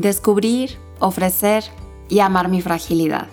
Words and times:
descubrir, 0.00 0.78
ofrecer 0.98 1.62
y 2.08 2.20
amar 2.20 2.48
mi 2.48 2.62
fragilidad. 2.62 3.28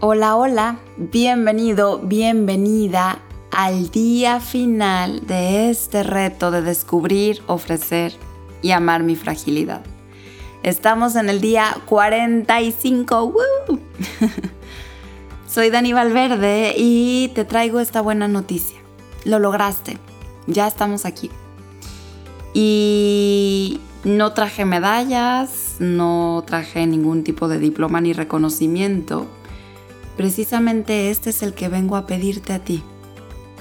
Hola, 0.00 0.34
hola, 0.34 0.78
bienvenido, 0.96 2.00
bienvenida 2.00 3.20
al 3.52 3.90
día 3.90 4.40
final 4.40 5.24
de 5.24 5.70
este 5.70 6.02
reto 6.02 6.50
de 6.50 6.62
descubrir, 6.62 7.42
ofrecer 7.46 8.12
y 8.60 8.72
amar 8.72 9.04
mi 9.04 9.14
fragilidad. 9.14 9.82
Estamos 10.64 11.14
en 11.14 11.28
el 11.28 11.40
día 11.40 11.76
45. 11.86 13.34
Soy 15.48 15.70
Dani 15.70 15.92
Valverde 15.92 16.74
y 16.76 17.30
te 17.36 17.44
traigo 17.44 17.78
esta 17.78 18.00
buena 18.00 18.26
noticia. 18.26 18.78
Lo 19.24 19.38
lograste. 19.38 19.96
Ya 20.48 20.66
estamos 20.66 21.04
aquí. 21.04 21.30
Y 22.52 23.80
no 24.04 24.32
traje 24.32 24.64
medallas, 24.64 25.76
no 25.80 26.44
traje 26.46 26.86
ningún 26.86 27.24
tipo 27.24 27.48
de 27.48 27.58
diploma 27.58 28.00
ni 28.00 28.12
reconocimiento. 28.12 29.26
Precisamente 30.16 31.10
este 31.10 31.30
es 31.30 31.42
el 31.42 31.54
que 31.54 31.68
vengo 31.68 31.96
a 31.96 32.06
pedirte 32.06 32.52
a 32.52 32.58
ti. 32.58 32.82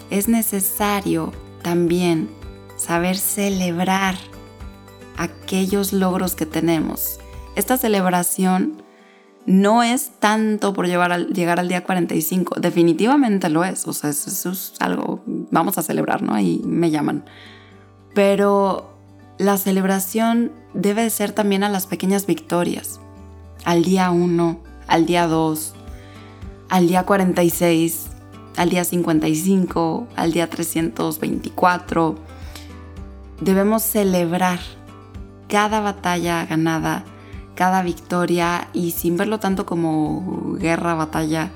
Es 0.09 0.27
necesario 0.27 1.33
también 1.61 2.29
saber 2.77 3.17
celebrar 3.17 4.15
aquellos 5.17 5.93
logros 5.93 6.35
que 6.35 6.45
tenemos. 6.45 7.19
Esta 7.55 7.77
celebración 7.77 8.83
no 9.45 9.81
es 9.81 10.11
tanto 10.19 10.73
por 10.73 10.87
llegar 10.87 11.11
al 11.11 11.33
día 11.33 11.83
45, 11.83 12.59
definitivamente 12.59 13.49
lo 13.49 13.63
es, 13.63 13.87
o 13.87 13.93
sea, 13.93 14.09
eso 14.09 14.51
es 14.51 14.73
algo, 14.79 15.23
vamos 15.25 15.77
a 15.77 15.83
celebrar, 15.83 16.21
¿no? 16.21 16.33
Ahí 16.33 16.61
me 16.65 16.91
llaman. 16.91 17.23
Pero 18.13 18.96
la 19.37 19.57
celebración 19.57 20.51
debe 20.73 21.09
ser 21.09 21.31
también 21.31 21.63
a 21.63 21.69
las 21.69 21.85
pequeñas 21.85 22.25
victorias, 22.25 22.99
al 23.65 23.83
día 23.83 24.09
1, 24.09 24.59
al 24.87 25.05
día 25.05 25.27
2, 25.27 25.73
al 26.69 26.87
día 26.87 27.03
46, 27.03 28.07
al 28.55 28.69
día 28.69 28.83
55, 28.83 30.07
al 30.15 30.31
día 30.31 30.49
324. 30.49 32.15
Debemos 33.41 33.83
celebrar 33.83 34.59
cada 35.47 35.81
batalla 35.81 36.45
ganada, 36.45 37.05
cada 37.55 37.83
victoria 37.83 38.67
y 38.73 38.91
sin 38.91 39.17
verlo 39.17 39.39
tanto 39.39 39.65
como 39.65 40.55
guerra, 40.59 40.95
batalla, 40.95 41.51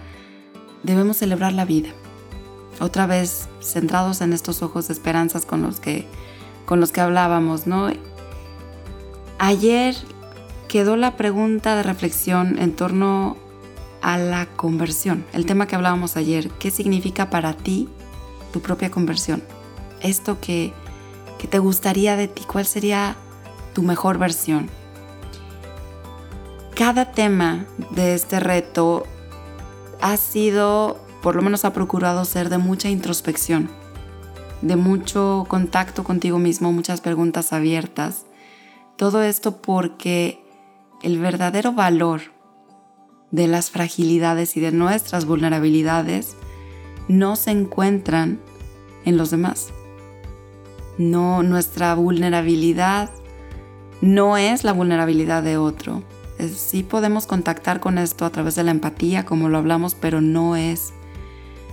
debemos 0.83 1.17
celebrar 1.17 1.53
la 1.53 1.65
vida. 1.65 1.89
Otra 2.79 3.05
vez 3.05 3.47
centrados 3.59 4.21
en 4.21 4.33
estos 4.33 4.61
ojos 4.63 4.87
de 4.87 4.93
esperanzas 4.93 5.45
con 5.45 5.61
los 5.61 5.79
que 5.79 6.07
con 6.71 6.79
los 6.79 6.93
que 6.93 7.01
hablábamos, 7.01 7.67
¿no? 7.67 7.89
Ayer 9.39 9.93
quedó 10.69 10.95
la 10.95 11.17
pregunta 11.17 11.75
de 11.75 11.83
reflexión 11.83 12.57
en 12.59 12.73
torno 12.73 13.35
a 14.01 14.17
la 14.17 14.45
conversión, 14.45 15.25
el 15.33 15.45
tema 15.45 15.67
que 15.67 15.75
hablábamos 15.75 16.15
ayer, 16.15 16.49
¿qué 16.59 16.71
significa 16.71 17.29
para 17.29 17.51
ti 17.51 17.89
tu 18.53 18.61
propia 18.61 18.89
conversión? 18.89 19.43
Esto 19.99 20.39
que, 20.39 20.71
que 21.39 21.49
te 21.49 21.59
gustaría 21.59 22.15
de 22.15 22.29
ti, 22.29 22.43
¿cuál 22.47 22.65
sería 22.65 23.17
tu 23.73 23.83
mejor 23.83 24.17
versión? 24.17 24.69
Cada 26.73 27.11
tema 27.11 27.65
de 27.89 28.13
este 28.13 28.39
reto 28.39 29.03
ha 29.99 30.15
sido, 30.15 31.01
por 31.21 31.35
lo 31.35 31.41
menos 31.41 31.65
ha 31.65 31.73
procurado 31.73 32.23
ser 32.23 32.47
de 32.47 32.59
mucha 32.59 32.87
introspección 32.87 33.80
de 34.61 34.75
mucho 34.75 35.45
contacto 35.47 36.03
contigo 36.03 36.39
mismo, 36.39 36.71
muchas 36.71 37.01
preguntas 37.01 37.53
abiertas. 37.53 38.25
Todo 38.95 39.21
esto 39.23 39.61
porque 39.61 40.43
el 41.01 41.19
verdadero 41.19 41.73
valor 41.73 42.21
de 43.31 43.47
las 43.47 43.71
fragilidades 43.71 44.57
y 44.57 44.59
de 44.59 44.71
nuestras 44.71 45.25
vulnerabilidades 45.25 46.35
no 47.07 47.35
se 47.35 47.51
encuentran 47.51 48.39
en 49.05 49.17
los 49.17 49.31
demás. 49.31 49.69
No, 50.97 51.41
nuestra 51.41 51.95
vulnerabilidad 51.95 53.09
no 54.01 54.37
es 54.37 54.63
la 54.63 54.73
vulnerabilidad 54.73 55.43
de 55.43 55.57
otro. 55.57 56.03
Sí 56.55 56.83
podemos 56.83 57.27
contactar 57.27 57.79
con 57.79 57.97
esto 57.97 58.25
a 58.25 58.31
través 58.31 58.55
de 58.55 58.63
la 58.63 58.71
empatía, 58.71 59.25
como 59.25 59.49
lo 59.49 59.57
hablamos, 59.57 59.95
pero 59.95 60.21
no 60.21 60.55
es 60.55 60.93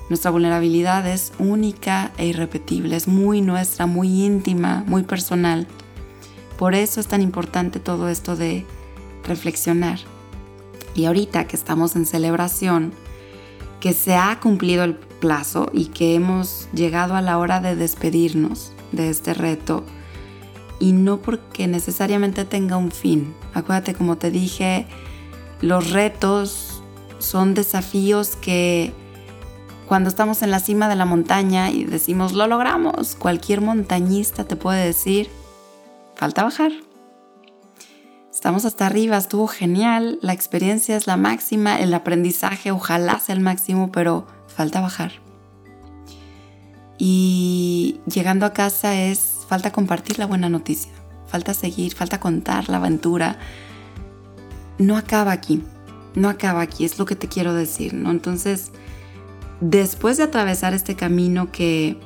nuestra 0.08 0.30
vulnerabilidad 0.30 1.06
es 1.06 1.32
única 1.38 2.12
e 2.16 2.26
irrepetible, 2.26 2.96
es 2.96 3.08
muy 3.08 3.42
nuestra, 3.42 3.86
muy 3.86 4.24
íntima, 4.24 4.84
muy 4.86 5.02
personal. 5.02 5.66
Por 6.56 6.74
eso 6.74 7.00
es 7.00 7.06
tan 7.06 7.22
importante 7.22 7.78
todo 7.78 8.08
esto 8.08 8.34
de 8.34 8.64
reflexionar. 9.24 9.98
Y 10.94 11.04
ahorita 11.04 11.47
que 11.47 11.56
estamos 11.56 11.94
en 11.94 12.06
celebración, 12.06 12.92
que 13.80 13.92
se 13.92 14.16
ha 14.16 14.41
cumplido 14.41 14.82
el 14.82 14.97
plazo 14.97 15.70
y 15.72 15.86
que 15.86 16.14
hemos 16.14 16.68
llegado 16.72 17.14
a 17.14 17.22
la 17.22 17.38
hora 17.38 17.60
de 17.60 17.76
despedirnos 17.76 18.72
de 18.92 19.10
este 19.10 19.34
reto, 19.34 19.84
y 20.80 20.92
no 20.92 21.18
porque 21.18 21.66
necesariamente 21.66 22.44
tenga 22.44 22.76
un 22.76 22.92
fin. 22.92 23.34
Acuérdate, 23.52 23.94
como 23.94 24.16
te 24.16 24.30
dije, 24.30 24.86
los 25.60 25.91
retos 25.91 26.82
son 27.18 27.54
desafíos 27.54 28.36
que 28.36 28.92
cuando 29.88 30.10
estamos 30.10 30.43
en 30.43 30.50
la 30.50 30.60
cima 30.60 30.87
de 30.91 30.97
la 30.97 31.06
montaña 31.06 31.71
y 31.71 31.84
decimos, 31.84 32.34
lo 32.34 32.47
logramos, 32.47 33.16
cualquier 33.16 33.62
montañista 33.62 34.44
te 34.44 34.54
puede 34.54 34.84
decir, 34.84 35.31
falta 36.15 36.44
bajar. 36.44 36.72
Estamos 38.31 38.66
hasta 38.66 38.84
arriba, 38.84 39.16
estuvo 39.16 39.48
genial, 39.48 40.19
la 40.21 40.34
experiencia 40.34 40.94
es 40.94 41.06
la 41.06 41.16
máxima, 41.16 41.81
el 41.81 41.94
aprendizaje 41.94 42.71
ojalá 42.71 43.19
sea 43.19 43.34
el 43.34 43.41
máximo, 43.41 43.91
pero 43.91 44.27
falta 44.47 44.82
bajar. 44.82 45.12
Y 46.98 48.00
llegando 48.06 48.44
a 48.44 48.53
casa 48.53 48.94
es, 48.94 49.47
falta 49.48 49.72
compartir 49.72 50.19
la 50.19 50.27
buena 50.27 50.50
noticia, 50.50 50.93
falta 51.27 51.54
seguir, 51.54 51.94
falta 51.94 52.21
contar 52.21 52.69
la 52.69 52.77
aventura. 52.77 53.38
No 54.77 54.98
acaba 54.98 55.32
aquí, 55.32 55.62
no 56.15 56.28
acaba 56.28 56.60
aquí, 56.60 56.84
es 56.84 56.98
lo 56.98 57.06
que 57.06 57.16
te 57.16 57.28
quiero 57.28 57.54
decir, 57.54 57.94
¿no? 57.94 58.10
Entonces, 58.10 58.71
después 59.60 60.16
de 60.16 60.24
atravesar 60.24 60.74
este 60.74 60.94
camino 60.94 61.50
que, 61.50 61.96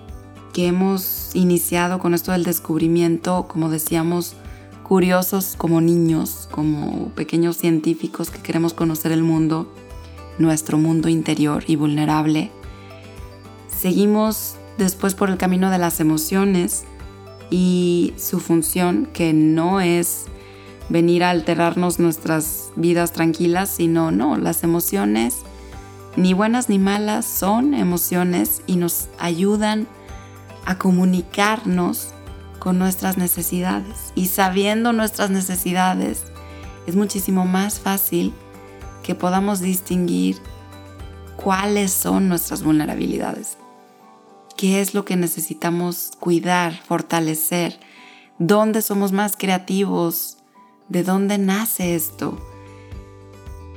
hemos 0.55 1.35
iniciado 1.35 1.99
con 1.99 2.13
esto 2.13 2.33
del 2.33 2.45
descubrimiento, 2.45 3.47
como 3.49 3.71
decíamos, 3.71 4.35
curiosos 4.83 5.55
como 5.57 5.81
niños, 5.81 6.47
como 6.51 7.09
pequeños 7.15 7.57
científicos 7.57 8.29
que 8.29 8.43
queremos 8.43 8.75
conocer 8.75 9.13
el 9.13 9.23
mundo, 9.23 9.73
nuestro 10.39 10.77
mundo 10.77 11.09
interior 11.09 11.65
y 11.67 11.77
vulnerable, 11.77 12.51
seguimos 13.75 14.57
después 14.77 15.15
por 15.15 15.31
el 15.31 15.39
camino 15.39 15.71
de 15.71 15.79
las 15.79 16.01
emociones 16.01 16.85
y 17.51 18.13
su 18.19 18.39
función, 18.39 19.09
que 19.15 19.33
no 19.33 19.81
es 19.81 20.27
venir 20.91 21.25
a 21.25 21.31
alterarnos 21.31 21.99
nuestras 21.99 22.73
vidas 22.77 23.13
tranquilas, 23.13 23.71
sino 23.71 24.11
no, 24.11 24.37
las 24.37 24.65
emociones 24.65 25.45
ni 26.17 26.35
buenas 26.35 26.69
ni 26.69 26.79
malas, 26.79 27.25
son 27.25 27.75
emociones 27.75 28.63
y 28.67 28.77
nos 28.77 29.09
ayudan 29.19 29.87
a 30.67 30.79
comunicarnos 30.79 32.09
con 32.59 32.79
nuestras 32.79 33.19
necesidades. 33.19 34.13
Y 34.15 34.27
sabiendo 34.27 34.93
nuestras 34.93 35.31
necesidades, 35.31 36.25
es 36.87 36.97
muchísimo 36.97 37.47
más 37.47 37.81
fácil 37.81 38.33
que 39.03 39.15
podamos 39.15 39.61
distinguir 39.61 40.37
cuáles 41.37 41.93
son 41.93 42.29
nuestras 42.29 42.63
vulnerabilidades, 42.63 43.57
qué 44.57 44.81
es 44.81 44.95
lo 44.95 45.05
que 45.05 45.17
necesitamos 45.17 46.13
cuidar, 46.21 46.73
fortalecer, 46.85 47.81
dónde 48.39 48.83
somos 48.83 49.13
más 49.13 49.37
creativos, 49.37 50.39
de 50.89 51.03
dónde 51.03 51.39
nace 51.39 51.95
esto. 51.95 52.39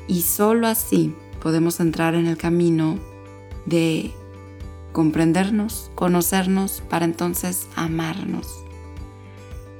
Y 0.07 0.21
solo 0.21 0.67
así 0.67 1.15
podemos 1.45 1.79
entrar 1.79 2.15
en 2.15 2.25
el 2.25 2.37
camino 2.37 2.97
de 3.67 4.11
comprendernos, 4.93 5.91
conocernos, 5.93 6.81
para 6.89 7.05
entonces 7.05 7.67
amarnos 7.75 8.47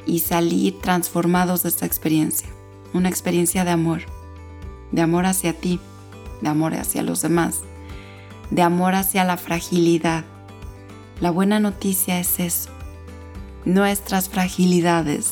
y 0.06 0.20
salir 0.20 0.80
transformados 0.80 1.64
de 1.64 1.70
esta 1.70 1.88
experiencia. 1.88 2.48
Una 2.94 3.10
experiencia 3.10 3.66
de 3.66 3.72
amor, 3.72 4.02
de 4.92 5.02
amor 5.02 5.26
hacia 5.26 5.54
ti, 5.54 5.80
de 6.42 6.50
amor 6.50 6.76
hacia 6.76 7.02
los 7.02 7.24
demás, 7.24 7.62
de 8.52 8.62
amor 8.62 8.94
hacia 8.94 9.24
la 9.24 9.36
fragilidad. 9.36 10.24
La 11.20 11.32
buena 11.32 11.60
noticia 11.60 12.20
es 12.20 12.40
eso. 12.40 12.70
Nuestras 13.66 14.30
fragilidades 14.30 15.32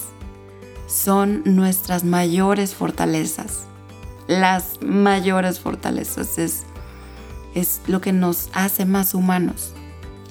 son 0.87 1.43
nuestras 1.45 2.03
mayores 2.03 2.73
fortalezas 2.73 3.67
las 4.27 4.81
mayores 4.81 5.59
fortalezas, 5.59 6.37
es, 6.37 6.63
es 7.53 7.81
lo 7.87 8.01
que 8.01 8.13
nos 8.13 8.49
hace 8.53 8.85
más 8.85 9.13
humanos. 9.13 9.73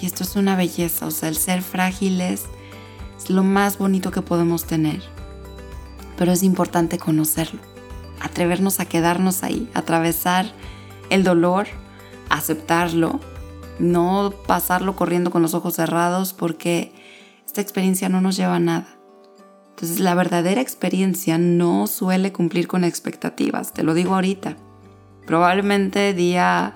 Y 0.01 0.07
esto 0.07 0.25
es 0.25 0.37
una 0.37 0.57
belleza, 0.57 1.07
o 1.07 1.11
sea, 1.11 1.29
el 1.29 1.37
ser 1.37 1.63
frágiles 1.63 2.45
es 3.17 3.31
lo 3.31 3.45
más 3.45 3.79
bonito 3.79 4.11
que 4.11 4.23
podemos 4.23 4.65
tener. 4.65 5.03
pero 6.17 6.33
es 6.33 6.43
importante 6.43 6.99
conocerlo, 6.99 7.61
atrevernos 8.21 8.79
a 8.79 8.85
quedarnos 8.85 9.43
ahí, 9.43 9.69
atravesar 9.75 10.53
el 11.11 11.25
dolor, 11.25 11.67
aceptarlo, 12.29 13.19
no 13.79 14.33
pasarlo 14.47 14.95
corriendo 14.95 15.31
con 15.31 15.43
los 15.43 15.55
ojos 15.55 15.75
cerrados 15.75 16.33
porque 16.33 16.93
esta 17.47 17.61
experiencia 17.61 18.09
no 18.09 18.21
nos 18.21 18.37
lleva 18.37 18.57
a 18.57 18.61
nada. 18.61 18.87
Entonces 19.73 20.01
la 20.01 20.15
verdadera 20.15 20.61
experiencia 20.61 21.39
no 21.39 21.87
suele 21.87 22.33
cumplir 22.33 22.69
con 22.69 22.85
expectativas, 22.85 23.73
te 23.73 23.83
lo 23.83 23.95
digo 23.95 24.15
ahorita. 24.15 24.57
Probablemente 25.27 26.15
día 26.15 26.75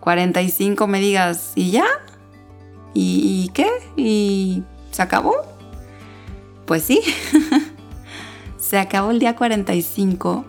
45 0.00 0.86
me 0.86 1.00
digas, 1.00 1.52
¿y 1.56 1.72
ya? 1.72 1.84
¿Y, 2.94 3.50
qué? 3.52 3.68
¿Y 3.96 4.62
se 4.90 5.02
acabó? 5.02 5.34
Pues 6.64 6.82
sí, 6.82 7.02
se 8.58 8.78
acabó 8.78 9.10
el 9.10 9.18
día 9.18 9.36
45 9.36 10.46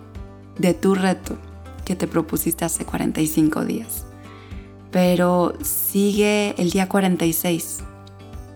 de 0.58 0.74
tu 0.74 0.96
reto 0.96 1.38
que 1.84 1.96
te 1.96 2.08
propusiste 2.08 2.64
hace 2.64 2.86
45 2.86 3.66
días. 3.66 4.06
Pero 4.92 5.56
sigue 5.62 6.56
el 6.58 6.70
día 6.70 6.88
46 6.88 7.84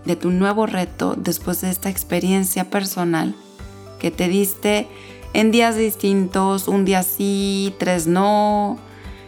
de 0.06 0.16
tu 0.16 0.32
nuevo 0.32 0.66
reto 0.66 1.16
después 1.16 1.62
de 1.62 1.70
esta 1.70 1.90
experiencia 1.90 2.70
personal 2.70 3.36
que 4.00 4.12
te 4.12 4.28
diste 4.28 4.88
en 5.34 5.52
días 5.52 5.78
distintos, 5.78 6.68
un 6.68 6.86
día 6.86 7.04
sí, 7.04 7.74
tres 7.78 8.08
no, 8.08 8.78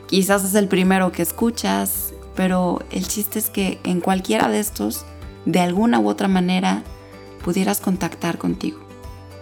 quizás 0.07 0.43
es 0.43 0.55
el 0.55 0.67
primero 0.67 1.11
que 1.11 1.21
escuchas, 1.21 2.13
pero 2.35 2.81
el 2.91 3.07
chiste 3.07 3.39
es 3.39 3.49
que 3.49 3.79
en 3.83 4.01
cualquiera 4.01 4.49
de 4.49 4.59
estos, 4.59 5.05
de 5.45 5.59
alguna 5.59 5.99
u 5.99 6.09
otra 6.09 6.27
manera, 6.27 6.83
pudieras 7.43 7.79
contactar 7.79 8.37
contigo, 8.37 8.79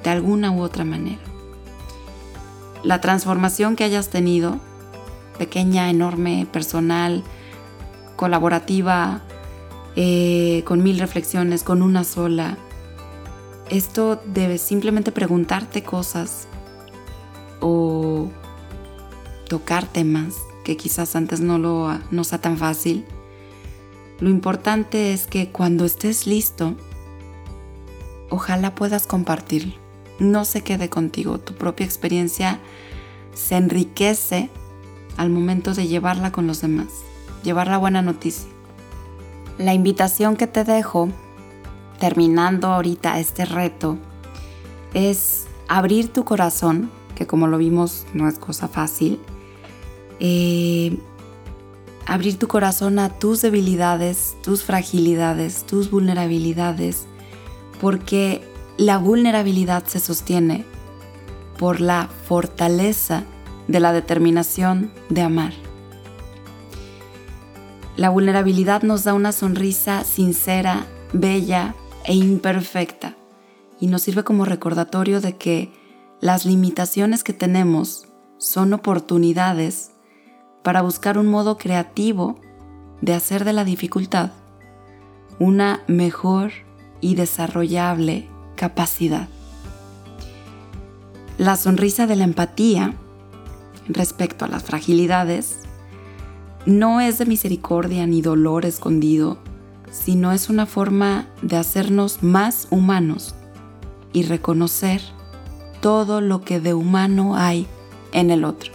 de 0.04 0.10
alguna 0.10 0.51
u 0.51 0.62
otra 0.62 0.83
manera. 0.83 1.22
La 2.83 3.00
transformación 3.00 3.75
que 3.75 3.83
hayas 3.83 4.10
tenido, 4.10 4.60
pequeña, 5.38 5.89
enorme, 5.89 6.48
personal, 6.51 7.24
colaborativa, 8.16 9.22
eh, 9.95 10.63
con 10.65 10.83
mil 10.83 10.99
reflexiones, 10.99 11.63
con 11.63 11.81
una 11.81 12.03
sola. 12.03 12.57
Esto 13.69 14.21
debes 14.25 14.61
simplemente 14.61 15.11
preguntarte 15.11 15.83
cosas 15.83 16.47
o 17.59 18.29
tocar 19.47 19.85
temas 19.85 20.35
que 20.63 20.77
quizás 20.77 21.15
antes 21.15 21.41
no, 21.41 21.57
lo, 21.57 21.97
no 22.11 22.23
sea 22.23 22.39
tan 22.39 22.57
fácil. 22.57 23.05
Lo 24.19 24.29
importante 24.29 25.13
es 25.13 25.25
que 25.25 25.49
cuando 25.49 25.85
estés 25.85 26.27
listo, 26.27 26.75
ojalá 28.29 28.75
puedas 28.75 29.07
compartirlo. 29.07 29.73
No 30.19 30.45
se 30.45 30.61
quede 30.61 30.89
contigo. 30.89 31.39
Tu 31.39 31.53
propia 31.55 31.85
experiencia 31.85 32.59
se 33.33 33.55
enriquece 33.55 34.49
al 35.17 35.29
momento 35.29 35.73
de 35.73 35.87
llevarla 35.87 36.31
con 36.31 36.47
los 36.47 36.61
demás, 36.61 36.87
llevar 37.44 37.67
la 37.67 37.77
buena 37.77 38.01
noticia. 38.01 38.49
La 39.57 39.74
invitación 39.74 40.36
que 40.36 40.48
te 40.48 40.63
dejo, 40.63 41.09
terminando 42.00 42.68
ahorita 42.68 43.19
este 43.19 43.45
reto, 43.45 43.98
es 44.94 45.45
abrir 45.68 46.09
tu 46.09 46.25
corazón, 46.25 46.89
que 47.15 47.27
como 47.27 47.48
lo 47.48 47.57
vimos 47.57 48.06
no 48.13 48.27
es 48.27 48.39
cosa 48.39 48.68
fácil, 48.68 49.19
eh, 50.19 50.98
abrir 52.06 52.38
tu 52.38 52.48
corazón 52.48 53.00
a 53.00 53.09
tus 53.09 53.42
debilidades, 53.42 54.36
tus 54.44 54.63
fragilidades, 54.63 55.65
tus 55.65 55.89
vulnerabilidades, 55.92 57.06
porque 57.80 58.42
la 58.77 58.97
vulnerabilidad 58.97 59.86
se 59.86 60.00
sostiene 60.00 60.65
por 61.57 61.80
la 61.80 62.09
fortaleza 62.27 63.24
de 63.68 63.80
la 63.80 63.94
determinación 63.94 64.92
de 65.09 65.21
amar. 65.21 65.54
La 68.01 68.09
vulnerabilidad 68.09 68.81
nos 68.81 69.03
da 69.03 69.13
una 69.13 69.31
sonrisa 69.31 70.03
sincera, 70.03 70.88
bella 71.13 71.75
e 72.03 72.15
imperfecta 72.15 73.15
y 73.80 73.86
nos 73.86 74.01
sirve 74.01 74.24
como 74.24 74.44
recordatorio 74.44 75.21
de 75.21 75.38
que 75.38 75.71
las 76.19 76.44
limitaciones 76.44 77.24
que 77.24 77.33
tenemos 77.33 78.07
son 78.39 78.74
oportunidades 78.74 79.92
para 80.63 80.81
buscar 80.81 81.19
un 81.19 81.27
modo 81.27 81.59
creativo 81.59 82.39
de 83.01 83.13
hacer 83.13 83.45
de 83.45 83.53
la 83.53 83.65
dificultad 83.65 84.31
una 85.38 85.83
mejor 85.86 86.54
y 87.01 87.13
desarrollable 87.13 88.27
capacidad. 88.56 89.27
La 91.38 91.56
sonrisa 91.56 92.07
de 92.07 92.15
la 92.15 92.24
empatía 92.24 92.95
respecto 93.88 94.45
a 94.45 94.47
las 94.47 94.63
fragilidades 94.63 95.59
no 96.65 97.01
es 97.01 97.17
de 97.17 97.25
misericordia 97.25 98.05
ni 98.05 98.21
dolor 98.21 98.65
escondido, 98.65 99.37
sino 99.91 100.31
es 100.31 100.49
una 100.49 100.65
forma 100.65 101.27
de 101.41 101.57
hacernos 101.57 102.23
más 102.23 102.67
humanos 102.69 103.35
y 104.13 104.23
reconocer 104.23 105.01
todo 105.81 106.21
lo 106.21 106.41
que 106.41 106.59
de 106.59 106.73
humano 106.73 107.35
hay 107.35 107.67
en 108.11 108.31
el 108.31 108.45
otro. 108.45 108.71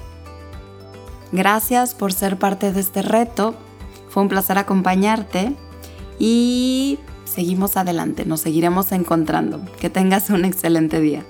Gracias 1.32 1.94
por 1.94 2.12
ser 2.12 2.38
parte 2.38 2.72
de 2.72 2.80
este 2.80 3.02
reto, 3.02 3.54
fue 4.08 4.22
un 4.22 4.28
placer 4.28 4.58
acompañarte 4.58 5.54
y 6.18 6.98
seguimos 7.24 7.76
adelante, 7.76 8.24
nos 8.24 8.40
seguiremos 8.40 8.92
encontrando. 8.92 9.60
Que 9.80 9.90
tengas 9.90 10.30
un 10.30 10.44
excelente 10.44 11.00
día. 11.00 11.24